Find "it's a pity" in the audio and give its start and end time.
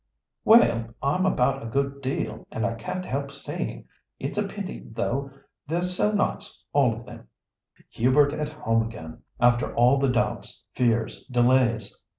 4.17-4.79